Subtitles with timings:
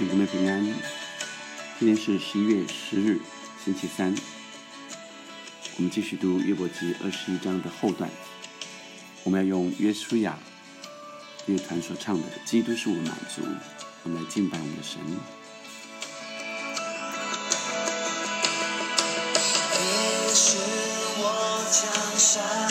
[0.00, 0.64] 兄弟们平安，
[1.78, 3.20] 今天是十一月十日，
[3.62, 4.14] 星期三。
[5.76, 8.08] 我们继续读约伯记二十一章的后段。
[9.24, 10.38] 我们要用约书亚
[11.44, 13.42] 乐团所唱的《基督是我满足》，
[14.04, 14.98] 我们来敬拜我们的神。
[19.76, 20.56] 你是
[21.18, 22.69] 我江山，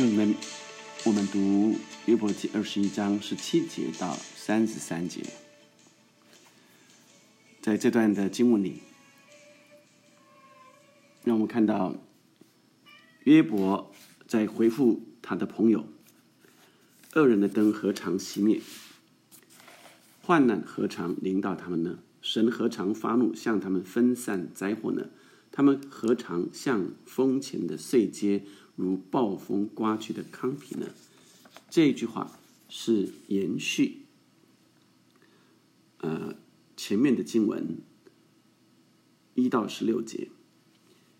[0.00, 0.06] 你。
[0.06, 0.34] 弟兄们，
[1.04, 5.22] 我们读约伯记二十一章十七节到三十三节，
[7.60, 8.80] 在这段的经文里，
[11.22, 11.94] 让我们看到
[13.24, 13.92] 约伯
[14.26, 15.86] 在回复他的朋友：
[17.14, 18.62] 恶人的灯何尝熄灭？
[20.22, 21.98] 患难何尝临到他们呢？
[22.22, 25.10] 神何尝发怒，向他们分散灾祸呢？
[25.52, 28.42] 他们何尝像风前的碎秸，
[28.76, 30.86] 如暴风刮去的糠皮呢？
[31.68, 32.38] 这句话
[32.68, 34.02] 是延续，
[35.98, 36.34] 呃，
[36.76, 37.78] 前面的经文
[39.34, 40.28] 一到十六节，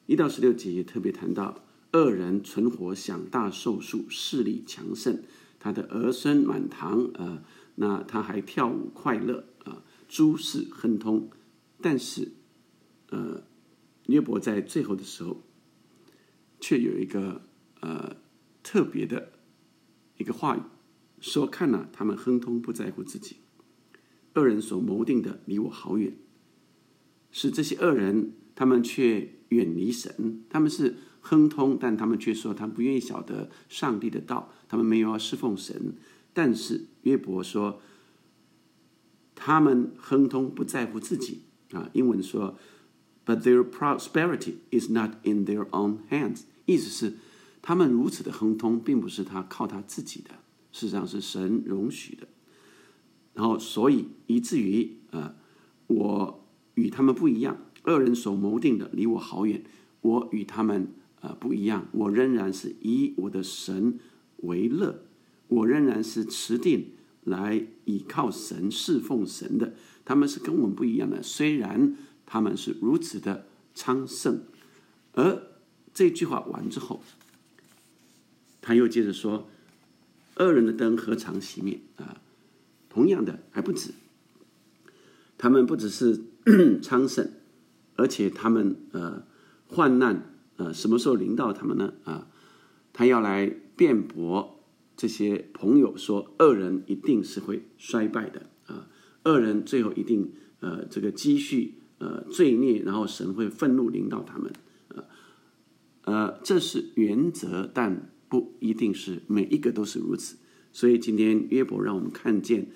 [0.07, 5.23] 一到十六节也特别谈到恶人存活，享大寿数，势力强盛，
[5.59, 7.43] 他的儿孙满堂，呃，
[7.75, 11.31] 那他还跳舞快乐，啊、诸事亨通，
[11.81, 12.33] 但是，
[13.09, 13.43] 呃，
[14.11, 15.43] 约伯在最后的时候，
[16.61, 17.43] 却有一个
[17.81, 18.17] 呃
[18.63, 19.33] 特别的
[20.19, 20.61] 一个话语，
[21.21, 23.37] 说：“看呐、他们亨通，不在乎自己；
[24.35, 26.17] 恶人所谋定的，离我好远。
[27.31, 35.95] 是这些恶人，他们却远离神，他们是亨通，但他们却说他们不愿意晓得上帝的道，他们没有要侍奉神。
[36.33, 37.81] 但是约伯说，
[39.35, 41.89] 他们亨通，不在乎自己啊。
[41.93, 42.59] 英文说。
[43.31, 46.41] But their prosperity is not in their own hands。
[46.67, 47.13] 意思是，
[47.63, 50.31] 他们如此的亨通，并不是他靠他自己的，
[50.73, 52.27] 事实上是神容许的。
[53.35, 55.37] 然后，所以以至于呃，
[55.87, 59.63] 我与他们不一样，恶人所谋定的离我好远，
[60.01, 64.01] 我与他们呃不一样，我仍然是以我的神
[64.39, 65.05] 为乐，
[65.47, 69.75] 我仍然是持定来倚靠神、侍奉神的。
[70.05, 71.97] 他们是跟我们不一样的，虽然。
[72.33, 73.45] 他们是如此的
[73.75, 74.43] 昌盛，
[75.15, 75.43] 而
[75.93, 77.03] 这句话完之后，
[78.61, 79.49] 他又接着说
[80.39, 82.21] ：“恶人的灯何尝熄灭？”啊，
[82.89, 83.91] 同样的还不止，
[85.37, 86.21] 他们不只是
[86.81, 87.33] 昌盛，
[87.97, 89.25] 而且他们呃
[89.67, 91.95] 患难呃什么时候临到他们呢？
[92.05, 92.29] 啊，
[92.93, 94.61] 他要来辩驳
[94.97, 98.87] 这些朋友说，恶人一定是会衰败的啊，
[99.25, 101.75] 恶人最后一定呃这个积蓄。
[102.01, 104.53] 呃罪孽，然后神会愤怒领导他们，
[104.89, 105.05] 呃
[106.03, 110.37] 呃，这是原则，但不一定是每一个都是如此。
[110.73, 112.67] 所以今天约伯让我们看见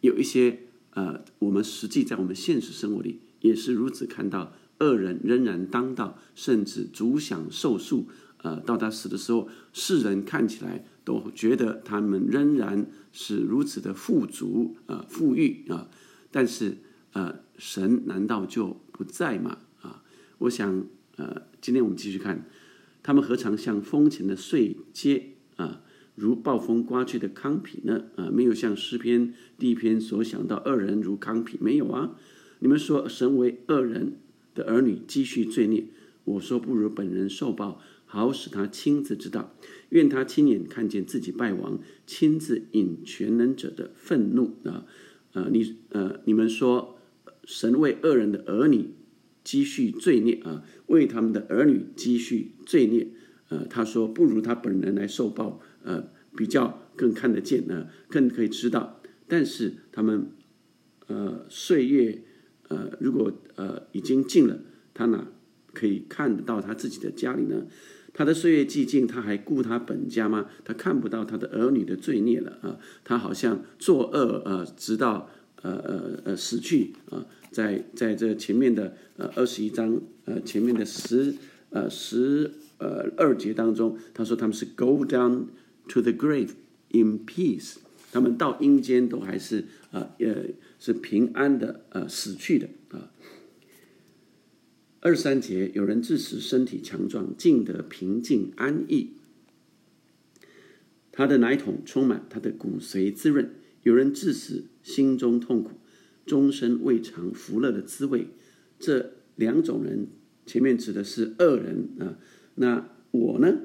[0.00, 8.06] 有一些呃，我们实际在我们现实生活里也是如此看到恶人仍然当道，甚至主享受数。
[8.38, 15.88] 呃，到他死的时候，世人看起来都觉得他们仍然是如此的富足啊、富裕啊。
[16.32, 16.78] 但是
[17.12, 19.58] 呃，神难道就不在吗？
[19.80, 20.02] 啊，
[20.38, 20.86] 我想
[21.16, 22.46] 呃，今天我们继续看，
[23.02, 25.82] 他们何尝像风前的碎阶啊，
[26.14, 28.04] 如暴风刮去的糠皮呢？
[28.16, 32.16] 啊，没有像诗篇第一篇所想到恶人如糠皮，没有啊。
[32.60, 34.18] 你们说神为恶人
[34.54, 35.86] 的儿女积蓄罪孽，
[36.24, 39.54] 我说不如本人受报，好使他亲自知道。
[39.90, 44.86] 愿他亲眼看见自己败亡，亲自引全能者的愤怒啊！
[45.32, 46.91] 呃，你呃，你们说
[47.44, 48.94] 神为恶人的儿女
[49.44, 53.08] 积蓄罪孽啊，为他们的儿女积蓄罪孽。
[53.48, 59.00] 呃，他说不如他本人来受报，呃，比较更看得见呢，更可以知道。
[59.26, 60.30] 但是他们
[61.06, 62.22] 呃岁月。
[62.68, 64.58] 呃，如果呃已经尽了，
[64.94, 65.28] 他哪
[65.74, 67.66] 可以看得到他自己的家里呢？
[68.14, 70.46] 他的岁月既尽，他还顾他本家吗？
[70.64, 72.78] 他看不到他的儿女的罪孽了啊！
[73.04, 75.28] 他好像作恶呃，直到
[75.62, 77.26] 呃呃呃死去啊！
[77.50, 81.34] 在在这前面的呃二十一章呃前面的十
[81.70, 85.46] 呃十呃二节当中，他说他们是 go down
[85.88, 86.50] to the grave
[86.90, 87.76] in peace，
[88.12, 90.46] 他们到阴间都还是啊呃。
[90.84, 93.12] 是平安的，呃，死去的啊。
[94.98, 99.12] 二三节，有人致死，身体强壮，尽得平静安逸。
[101.12, 103.48] 他的奶桶充满，他的骨髓滋润。
[103.82, 105.72] 有人致死，心中痛苦，
[106.26, 108.28] 终身未尝福乐的滋味。
[108.78, 110.06] 这两种人，
[110.46, 112.18] 前面指的是恶人啊。
[112.56, 113.60] 那我呢？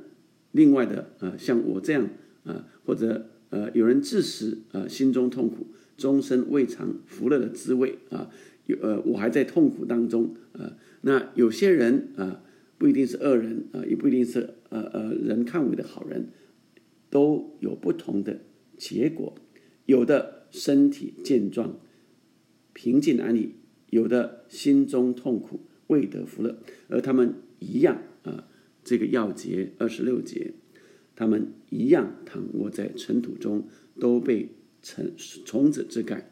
[0.52, 2.10] 另外的啊，像我这样
[2.44, 5.68] 啊，或者呃，有人致死，啊，心中痛苦。
[5.98, 8.30] 终身未尝福乐的滋味啊！
[8.68, 10.78] 有呃，我还在痛苦当中啊。
[11.02, 12.44] 那有些人啊，
[12.78, 16.30] 不一定是恶人啊，也不一定是呃呃人看为的好人，
[17.10, 18.42] 都有不同的
[18.78, 19.34] 结果。
[19.88, 21.80] 有的身体健壮，
[22.74, 23.56] 平静安逸；
[23.90, 26.60] 有的心中痛苦，未得福乐。
[26.88, 28.48] 而他们一样啊，
[28.84, 30.54] 这个要节二十六节，
[31.16, 33.68] 他们一样躺卧在尘土中，
[34.00, 34.50] 都被。
[34.80, 35.12] 尘
[35.44, 36.32] 虫子之盖，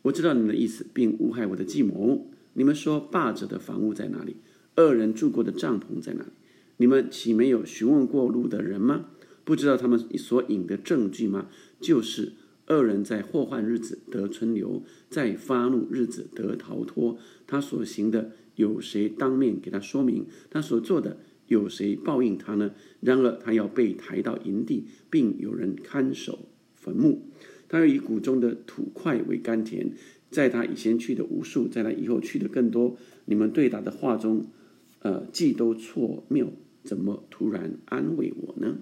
[0.00, 2.26] 我知道你们的意思，并无害我的计谋。
[2.54, 4.36] 你们说霸者的房屋在哪里？
[4.76, 6.30] 恶人住过的帐篷在哪里？
[6.78, 9.10] 你们岂没有询问过路的人吗？
[9.44, 11.48] 不知道他们所引的证据吗？
[11.80, 12.32] 就是
[12.68, 17.18] 恶人在祸患日子得存留，在发怒日子得逃脱。
[17.46, 20.26] 他所行的，有谁当面给他说明？
[20.48, 21.18] 他所做的，
[21.48, 22.72] 有谁报应他呢？
[23.00, 27.22] 然而他要被抬到营地，并有人看守坟墓。
[27.68, 29.92] 他要以谷中的土块为甘甜，
[30.30, 32.96] 在他以前去的无数，在他以后去的更多。
[33.24, 34.46] 你们对答的话中，
[35.00, 36.52] 呃，既都错谬，
[36.84, 38.78] 怎么突然安慰我呢？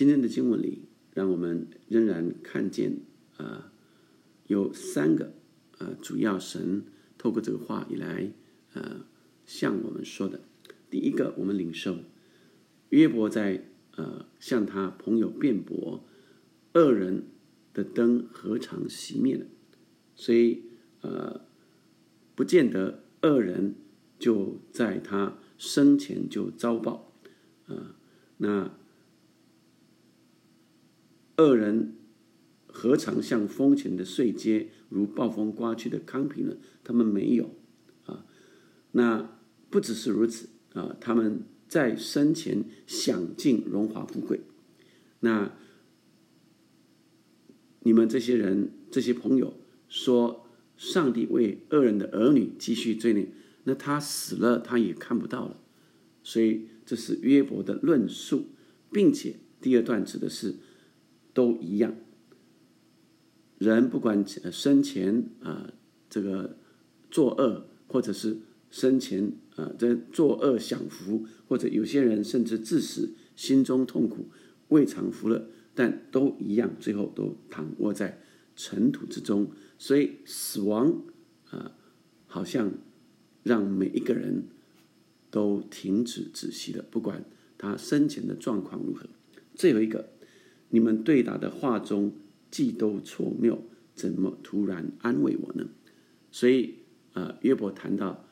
[0.00, 3.02] 今天的经文里，让我们仍然看见，
[3.36, 3.70] 啊，
[4.46, 5.34] 有三个，
[5.76, 6.84] 呃，主要神
[7.18, 8.32] 透过这个话以来，
[8.72, 9.04] 呃，
[9.44, 10.40] 向我们说的。
[10.88, 11.98] 第一个，我们领受
[12.88, 13.66] 约伯在。
[13.96, 16.02] 呃，向他朋友辩驳，
[16.72, 17.24] 恶人
[17.74, 19.44] 的灯何尝熄灭了？
[20.14, 20.62] 所以，
[21.02, 21.42] 呃，
[22.34, 23.74] 不见得恶人
[24.18, 27.12] 就在他生前就遭报
[27.66, 27.96] 啊。
[28.38, 28.79] 那
[31.40, 31.96] 恶人
[32.66, 36.56] 何尝像风前的碎阶，如暴风刮去的糠皮呢？
[36.84, 37.56] 他们没有
[38.04, 38.26] 啊。
[38.92, 39.38] 那
[39.70, 41.42] 不只是如此啊，他们。
[41.70, 44.40] 在生前享尽荣华富贵，
[45.20, 45.56] 那
[47.84, 49.54] 你们这些人、这些朋友
[49.88, 53.28] 说，上帝为恶人的儿女积蓄罪孽，
[53.62, 55.60] 那他死了，他也看不到了。
[56.24, 58.46] 所以这是约伯的论述，
[58.90, 60.56] 并且第二段指的是
[61.32, 61.94] 都一样。
[63.58, 65.72] 人不管生前啊，
[66.08, 66.56] 这个
[67.10, 68.38] 作恶，或者是
[68.70, 69.32] 生前。
[69.56, 74.30] 啊，这作恶享福，或者有些人甚至致死，心中痛苦，
[74.68, 78.22] 未尝福乐，但都一样，最后都躺卧在
[78.56, 79.50] 尘土之中。
[79.76, 81.02] 所以死亡
[81.50, 81.76] 啊，
[82.26, 82.72] 好像
[83.42, 84.44] 让每一个人
[85.30, 87.22] 都停止止息了，不管
[87.58, 89.04] 他生前的状况如何。
[89.54, 90.08] 最后一个，
[90.70, 92.12] 你们对答的话中
[92.50, 93.62] 既都错谬，
[93.94, 95.68] 怎么突然安慰我呢？
[96.32, 96.76] 所以
[97.12, 98.24] 啊，约伯谈到。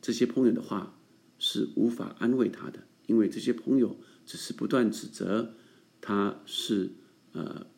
[0.00, 0.98] 这些朋友的话
[1.38, 3.96] 是无法安慰他的，因为这些朋友
[4.26, 5.54] 只是不断指责
[6.00, 6.90] 他是
[7.30, 7.68] 呃，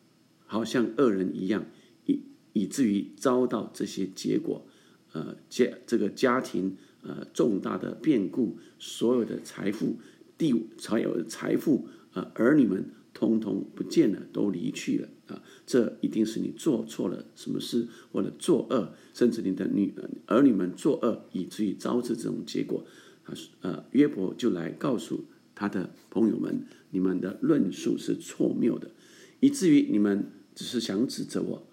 [0.47, 1.67] 好像恶人一样，
[2.07, 4.65] 以以至于遭到这些结果，
[5.11, 9.99] 呃，家这个家庭呃重大的变故，所有的财富、
[10.35, 15.41] 地才有财富，呃，儿女们通通不见了，都离去了啊！
[15.65, 19.93] 这一定是你做错了什么事，或者作恶，甚至你的女
[20.27, 22.85] 儿女们作恶，以至于招致这种结果。
[23.23, 25.23] 他说：“呃，约伯就来告诉
[25.55, 28.91] 他的朋友们，你们的论述是错谬的，
[29.39, 31.67] 以至于你们只是想指责我，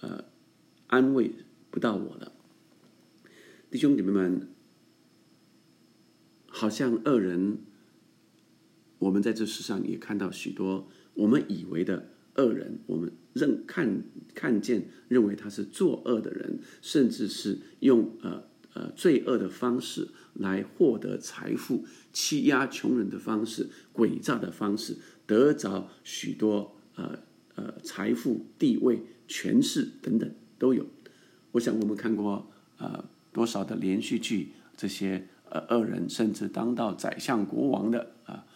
[0.00, 0.24] 呃，
[0.88, 1.30] 安慰
[1.70, 2.32] 不到我了。
[3.70, 4.48] 弟兄姐妹们，
[6.48, 7.58] 好像恶人，
[8.98, 14.02] 我们在这世上也看到许多我们以为的恶人，我们认看
[14.34, 24.94] 看见认为他是作恶的人，甚至是用呃。”呃，罪恶的方式来获得财富，欺压穷人的方式，诡诈的方式，
[25.26, 27.18] 得着许多呃
[27.56, 30.86] 呃财富、地位、权势等等都有。
[31.52, 38.46] 我想我们看过呃多少的连续剧，这些呃恶人甚至当到宰相、国王的啊，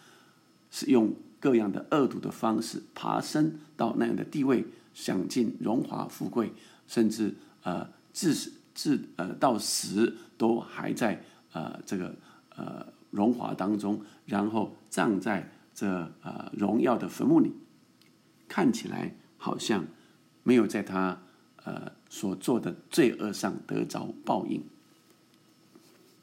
[0.73, 6.51] 是用各样的恶毒的方式爬升到那样的地位，享尽荣华富贵，
[6.87, 8.51] 甚至呃至死。
[8.75, 12.15] 至呃到死都还在呃这个
[12.55, 17.53] 呃荣华当中，然后葬在这呃荣耀的坟墓里，
[18.47, 19.85] 看起来好像
[20.41, 21.21] 没有在他
[21.65, 24.63] 呃所做的罪恶上得着报应。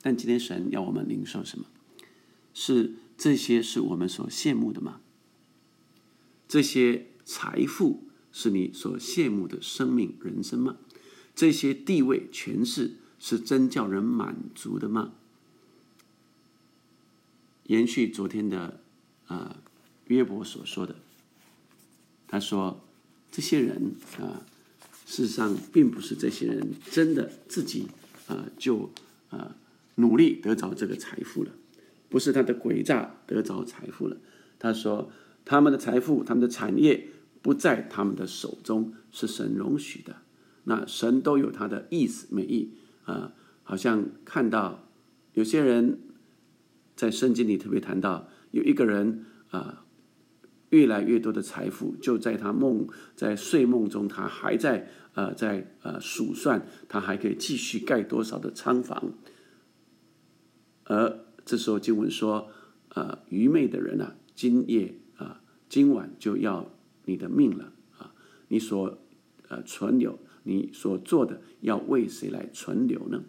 [0.02, 1.66] 但今天神要我们领受什么？
[2.52, 5.02] 是这些是我们所羡慕的吗？
[6.48, 10.78] 这些财富是你所羡慕的生命人生吗？
[11.34, 15.12] 这些地位、权势是真叫人满足的吗？
[17.64, 18.80] 延续昨天的
[19.26, 19.62] 啊
[20.06, 20.96] 约伯所说的，
[22.26, 22.82] 他说：
[23.30, 24.46] 这些人啊，
[25.04, 27.86] 事实上并不是这些人真的自己
[28.28, 28.90] 啊就
[29.28, 29.54] 啊
[29.96, 31.52] 努力得着这个财富了，
[32.10, 34.18] 不是他的诡诈得着财富了。
[34.58, 35.10] 他说：
[35.46, 37.08] 他们的财富、他们的产业
[37.40, 40.16] 不在他们的手中，是神容许的。
[40.64, 42.74] 那神都有他的意思美意
[43.04, 44.86] 啊，好像看到
[45.32, 46.00] 有些人
[46.94, 49.86] 在圣经里特别谈到，有一个人啊，
[50.68, 52.86] 越来越多的财富就在他梦
[53.16, 59.14] 在睡梦中，他还在呃在呃数算，他还可以继续盖多少的仓房。
[60.84, 62.48] 而这时候经文说，
[62.90, 66.70] 呃，愚昧的人啊，今夜啊，今晚就要
[67.06, 68.14] 你的命了啊，
[68.46, 68.96] 你所
[69.48, 70.16] 呃存留。
[70.44, 73.24] 你所做的要为谁来存留呢？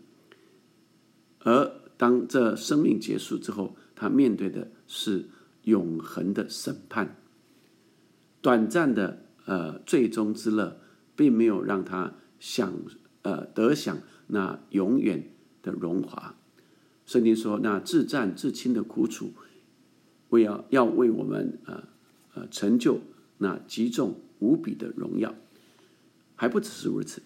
[1.40, 5.26] 而当这生命结束之后，他面对的是
[5.64, 7.18] 永恒的审判。
[8.40, 10.80] 短暂的呃最终之乐，
[11.16, 12.72] 并没有让他享
[13.24, 13.98] 呃得享
[14.28, 16.36] 那永远的荣华。
[17.06, 19.34] 圣经说，那自战自亲的苦楚，
[20.30, 21.84] 为要要为我们呃
[22.34, 23.02] 呃成就
[23.40, 25.36] 那极重无比的荣耀。
[26.36, 27.22] 还不只是如此，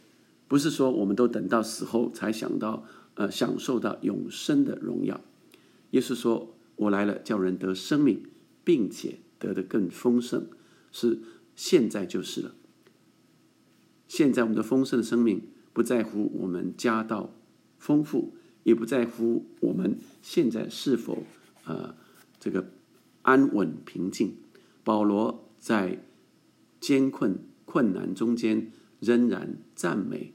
[0.48, 5.22] 不是说我们都等到死后才想到，呃，享受到永生的荣耀。
[5.92, 8.26] 耶稣说：“我来了，叫人得生命，
[8.66, 10.48] 并且得的更丰盛，
[10.92, 11.20] 是
[11.56, 12.56] 现在就是了。
[14.08, 17.34] 现在我们的丰盛的生命，不在乎我们家道
[17.80, 21.24] 丰富，也不在乎我们现在是否
[21.64, 21.96] 呃
[22.40, 22.70] 这个
[23.22, 24.36] 安稳平静。
[24.84, 26.04] 保罗在
[26.80, 30.34] 艰困困难中间。”仍然赞美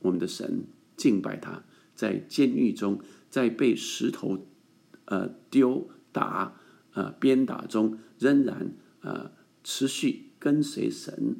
[0.00, 4.46] 我们的神，敬拜他，在监狱中，在被石头
[5.06, 6.60] 呃丢打
[6.92, 9.30] 呃鞭打中，仍然呃
[9.64, 11.36] 持续跟随神。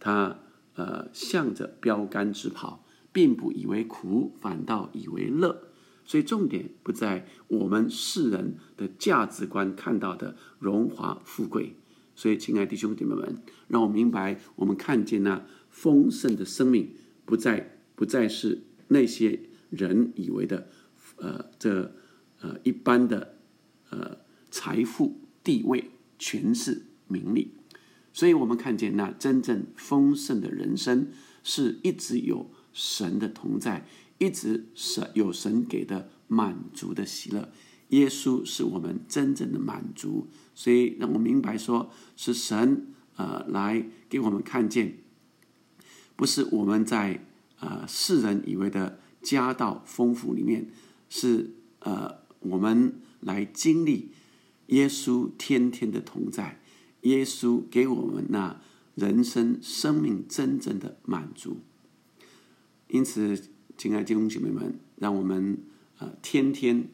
[0.00, 0.40] 他
[0.74, 2.83] 呃向着标杆直跑，
[3.14, 5.68] 并不以为苦，反倒以为乐。
[6.04, 11.76] 所以重点不在我们世人的价值观看到的荣华富贵。
[12.14, 16.90] 所以，亲爱的弟兄姐妹们，让我明白，我们看见那丰盛的生命，
[17.24, 19.40] 不再不再是那些
[19.70, 20.68] 人以为的，
[21.16, 21.92] 呃，这
[22.40, 23.36] 呃一般的
[23.90, 24.18] 呃
[24.50, 27.52] 财富、地位、权势、名利。
[28.12, 31.08] 所以我们看见那真正丰盛的人生，
[31.42, 33.86] 是一直有神的同在，
[34.18, 37.50] 一直神有神给的满足的喜乐。
[37.88, 44.98] 耶稣是我们真正的满足，所以让我明白说，是神呃来给我们看见，
[46.16, 47.24] 不是我们在
[47.60, 50.70] 呃世人以为的家道丰富里面，
[51.08, 54.10] 是呃我们来经历
[54.68, 56.60] 耶稣天天的同在，
[57.02, 58.60] 耶稣给我们那
[58.94, 61.58] 人生生命真正的满足。
[62.94, 63.36] 因此，
[63.76, 65.58] 亲爱的弟兄姐妹们，让我们
[65.98, 66.86] 呃天天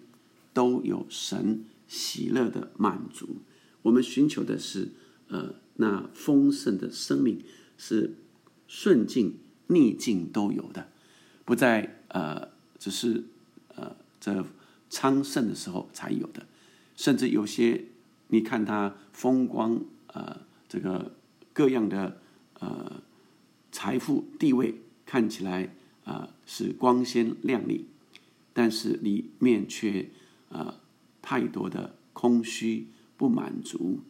[0.55, 3.37] 都有神喜乐的满足。
[3.83, 4.93] 我们寻求的是
[5.29, 7.45] 呃那丰盛的生命，
[7.77, 8.15] 是
[8.67, 10.89] 顺境逆境都有的，
[11.45, 13.25] 不在呃只是
[13.75, 14.43] 呃这
[14.89, 16.47] 昌盛的时候才有的，
[16.97, 17.85] 甚至有些
[18.29, 21.15] 你看他风光呃这个
[21.53, 22.23] 各样的
[22.59, 23.03] 呃
[23.71, 25.75] 财富地位看起来。
[26.05, 27.87] 啊，是光鲜亮丽，
[28.53, 30.11] 但是里面却
[30.49, 30.81] 啊
[31.23, 34.01] 太多的空虚不满足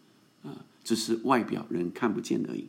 [0.42, 2.68] 啊，只是外表人看不见而已。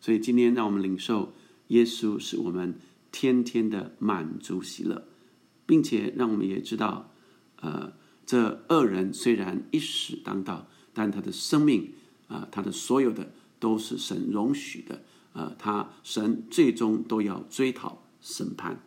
[0.00, 1.32] 所以今天让我们领受
[1.68, 2.74] 耶稣是我们
[3.12, 5.06] 天天的满足喜乐，
[5.64, 7.10] 并且让我们也知道，
[7.60, 7.92] 呃，
[8.26, 11.92] 这恶人虽然一时当道，但他的生命
[12.28, 15.02] 啊，他的所有的都是神容许的，
[15.32, 18.02] 呃，他神最终都要追讨。
[18.24, 18.80] 审判，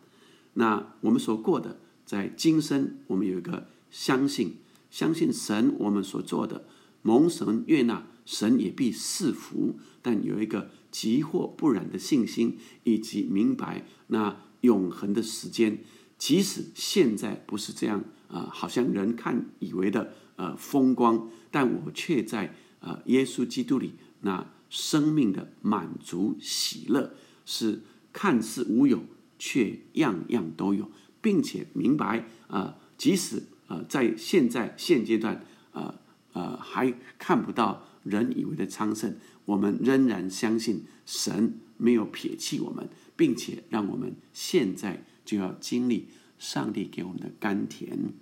[0.55, 4.55] 那我们所过的，在今生，我们有一个相信，
[4.89, 6.65] 相信神，我们所做的
[7.03, 9.77] 蒙神悦纳，神也必赐福。
[10.01, 15.83] 但有一个急或不染的信心，以及明白那永恒的时间，
[16.17, 27.13] 即使现在不是这样啊，好像人看以为的呃风光，但我却在呃耶稣基督里，那生命的满足喜乐
[27.45, 29.03] 是看似无有。
[29.39, 30.89] 却样样都有，
[31.21, 35.99] 并且明白啊，即使啊，在现在现阶段啊
[36.33, 39.15] 啊还看不到人以为的昌盛，
[39.45, 46.07] 我们仍然相信神没有撇弃我们，并且让我们现在就要经历
[46.39, 48.13] 上帝给我们的甘甜，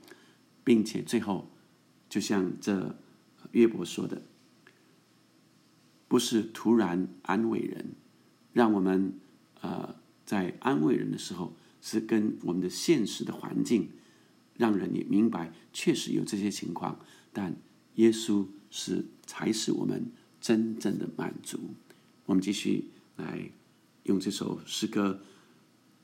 [0.63, 1.49] 并且最后
[2.09, 2.97] 就像这
[3.51, 4.23] 约伯说的，
[6.07, 7.91] 不是突然安慰人，
[8.51, 9.13] 让我们
[9.61, 9.95] 呃。
[10.25, 13.89] 在安慰人的时候，是跟我们的现实的环境，
[14.57, 16.99] 让人也明白，确实有这些情况。
[17.31, 17.55] 但
[17.95, 20.11] 耶稣是才是我们
[20.41, 21.59] 真正的满足。
[22.25, 23.51] 我们继续来
[24.03, 25.21] 用这首诗歌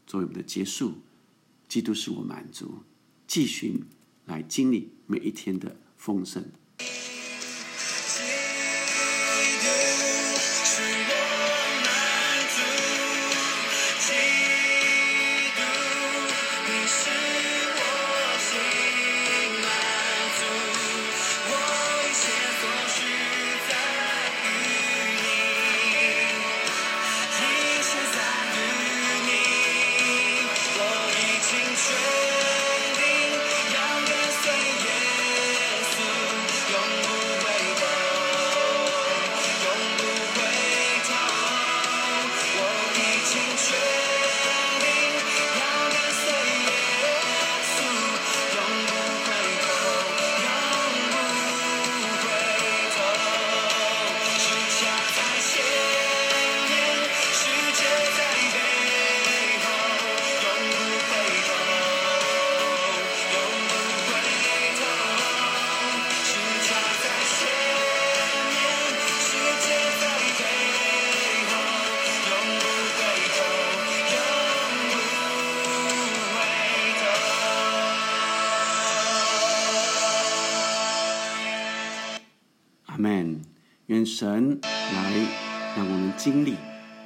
[0.06, 0.94] 作为我们的结束。
[1.68, 2.80] 基督是我满足，
[3.26, 3.84] 继续
[4.26, 6.44] 来经历每一天的丰盛。
[84.02, 85.14] 愿神来
[85.78, 86.56] 让我们经历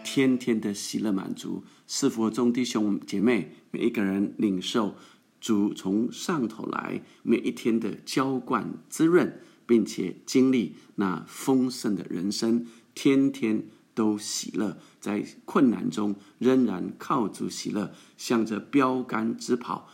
[0.01, 4.95] 天天的喜乐满足，是否众弟兄姐妹每一个人领受
[5.41, 19.89] 主从上头来每一天的浇灌滋润，并且经历那丰盛的人生，天天都喜乐，在困难中仍然靠主喜乐，向着标杆直跑，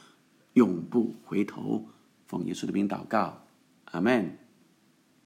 [0.53, 1.89] 永不回头。
[2.27, 3.47] 奉耶稣的名祷告，
[3.85, 4.40] 阿门。